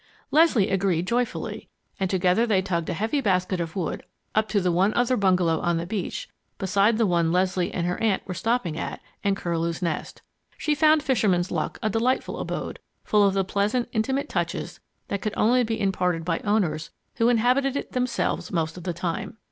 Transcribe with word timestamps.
Leslie 0.31 0.71
agreed 0.71 1.05
joyfully, 1.05 1.69
and 1.99 2.09
together 2.09 2.47
they 2.47 2.59
tugged 2.59 2.89
a 2.89 2.93
heavy 2.95 3.21
basket 3.21 3.61
of 3.61 3.75
wood 3.75 4.01
up 4.33 4.49
to 4.49 4.59
the 4.59 4.71
one 4.71 4.91
other 4.95 5.15
bungalow 5.15 5.59
on 5.59 5.77
the 5.77 5.85
beach 5.85 6.27
beside 6.57 6.97
the 6.97 7.05
one 7.05 7.31
Leslie 7.31 7.71
and 7.71 7.85
her 7.85 8.01
aunt 8.01 8.23
were 8.25 8.33
stopping 8.33 8.79
at 8.79 8.99
and 9.23 9.37
Curlew's 9.37 9.79
Nest. 9.79 10.23
She 10.57 10.73
found 10.73 11.03
Fisherman's 11.03 11.51
Luck 11.51 11.77
a 11.83 11.89
delightful 11.91 12.39
abode, 12.39 12.79
full 13.03 13.21
of 13.23 13.35
the 13.35 13.45
pleasant, 13.45 13.89
intimate 13.91 14.27
touches 14.27 14.79
that 15.09 15.21
could 15.21 15.35
only 15.37 15.63
be 15.63 15.79
imparted 15.79 16.25
by 16.25 16.39
owners 16.39 16.89
who 17.17 17.29
inhabited 17.29 17.75
it 17.75 17.91
themselves 17.91 18.51
most 18.51 18.77
of 18.77 18.83
the 18.85 18.93
time. 18.93 19.37